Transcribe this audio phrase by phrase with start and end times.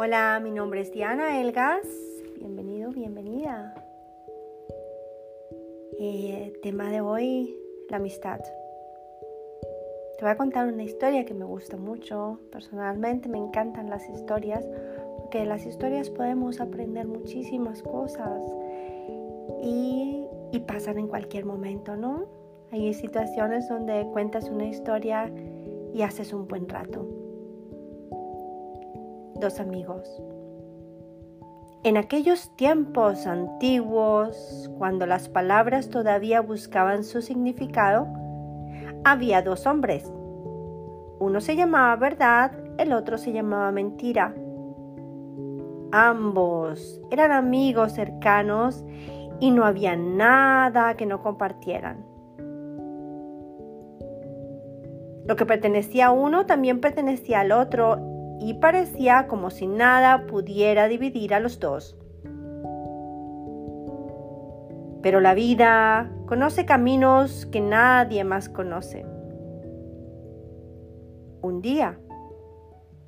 [0.00, 1.84] Hola, mi nombre es Diana Elgas.
[2.38, 3.74] Bienvenido, bienvenida.
[5.98, 7.58] Eh, tema de hoy,
[7.90, 8.38] la amistad.
[8.38, 12.38] Te voy a contar una historia que me gusta mucho.
[12.52, 14.64] Personalmente me encantan las historias
[15.16, 18.40] porque las historias podemos aprender muchísimas cosas
[19.60, 20.28] y
[20.68, 22.26] pasan en cualquier momento, ¿no?
[22.70, 25.28] Hay situaciones donde cuentas una historia
[25.92, 27.17] y haces un buen rato.
[29.40, 30.20] Dos amigos.
[31.84, 38.08] En aquellos tiempos antiguos, cuando las palabras todavía buscaban su significado,
[39.04, 40.12] había dos hombres.
[41.20, 44.34] Uno se llamaba verdad, el otro se llamaba mentira.
[45.92, 48.84] Ambos eran amigos cercanos
[49.38, 52.04] y no había nada que no compartieran.
[55.26, 60.88] Lo que pertenecía a uno también pertenecía al otro y parecía como si nada pudiera
[60.88, 61.96] dividir a los dos.
[65.02, 69.06] Pero la vida conoce caminos que nadie más conoce.
[71.40, 71.98] Un día,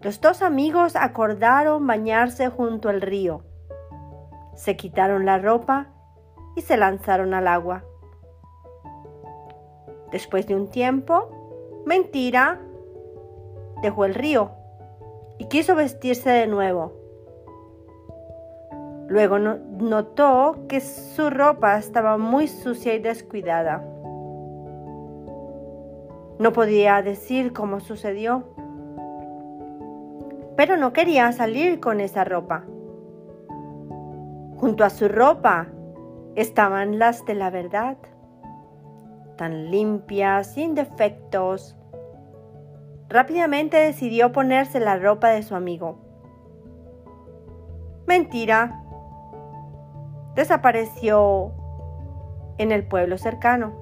[0.00, 3.44] los dos amigos acordaron bañarse junto al río.
[4.54, 5.88] Se quitaron la ropa
[6.56, 7.84] y se lanzaron al agua.
[10.10, 11.30] Después de un tiempo,
[11.86, 12.60] Mentira,
[13.80, 14.50] dejó el río
[15.38, 16.92] y quiso vestirse de nuevo.
[19.08, 23.84] Luego notó que su ropa estaba muy sucia y descuidada.
[26.38, 28.44] No podía decir cómo sucedió,
[30.56, 32.64] pero no quería salir con esa ropa.
[34.56, 35.68] Junto a su ropa
[36.34, 37.96] estaban las de la verdad
[39.36, 41.76] tan limpia, sin defectos.
[43.08, 45.98] Rápidamente decidió ponerse la ropa de su amigo.
[48.06, 48.82] Mentira.
[50.34, 51.52] Desapareció
[52.58, 53.72] en el pueblo cercano.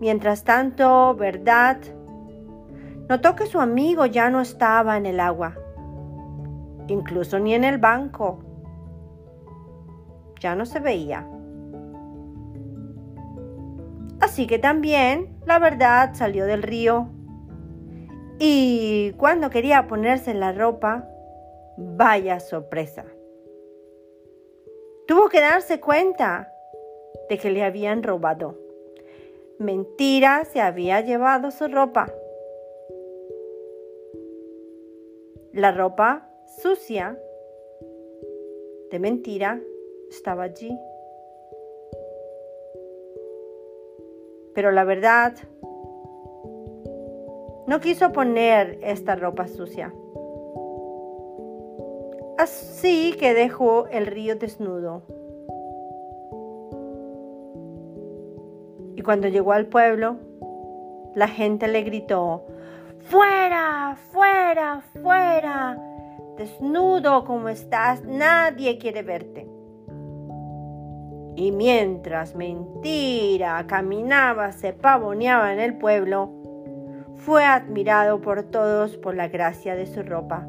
[0.00, 1.78] Mientras tanto, verdad,
[3.08, 5.54] notó que su amigo ya no estaba en el agua,
[6.88, 8.38] incluso ni en el banco.
[10.40, 11.26] Ya no se veía.
[14.24, 17.10] Así que también la verdad salió del río.
[18.38, 21.06] Y cuando quería ponerse la ropa,
[21.76, 23.04] vaya sorpresa.
[25.06, 26.50] Tuvo que darse cuenta
[27.28, 28.58] de que le habían robado.
[29.58, 32.10] Mentira se había llevado su ropa.
[35.52, 36.30] La ropa
[36.62, 37.18] sucia
[38.90, 39.60] de mentira
[40.08, 40.74] estaba allí.
[44.54, 45.34] Pero la verdad,
[47.66, 49.92] no quiso poner esta ropa sucia.
[52.38, 55.02] Así que dejó el río desnudo.
[58.96, 60.16] Y cuando llegó al pueblo,
[61.14, 62.44] la gente le gritó,
[63.00, 65.78] fuera, fuera, fuera,
[66.36, 69.53] desnudo como estás, nadie quiere verte.
[71.36, 76.30] Y mientras mentira caminaba, se pavoneaba en el pueblo,
[77.16, 80.46] fue admirado por todos por la gracia de su ropa.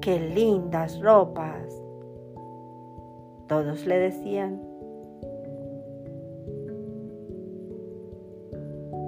[0.00, 1.82] ¡Qué lindas ropas!
[3.46, 4.60] Todos le decían.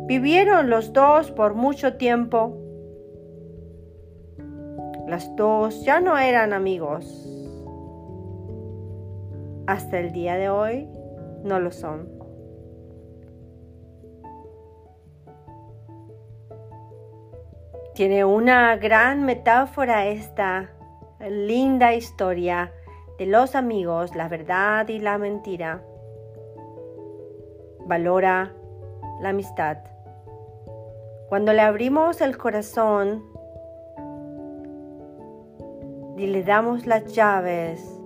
[0.06, 2.56] Vivieron los dos por mucho tiempo.
[5.08, 7.24] Las dos ya no eran amigos.
[9.66, 10.88] Hasta el día de hoy
[11.44, 12.08] no lo son.
[17.94, 20.70] Tiene una gran metáfora esta
[21.28, 22.72] linda historia
[23.18, 25.82] de los amigos, la verdad y la mentira.
[27.86, 28.52] Valora
[29.20, 29.78] la amistad.
[31.28, 33.24] Cuando le abrimos el corazón
[36.16, 38.00] y le damos las llaves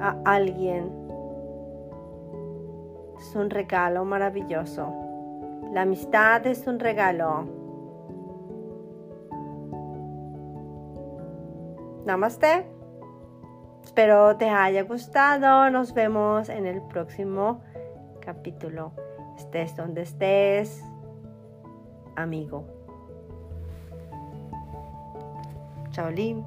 [0.00, 1.03] a alguien,
[3.24, 4.92] es un regalo maravilloso.
[5.72, 7.48] La amistad es un regalo.
[12.04, 12.66] Namaste.
[13.82, 15.70] Espero te haya gustado.
[15.70, 17.62] Nos vemos en el próximo
[18.20, 18.92] capítulo.
[19.36, 20.84] Estés donde estés,
[22.16, 22.66] amigo.
[25.92, 26.44] Chao, Lim.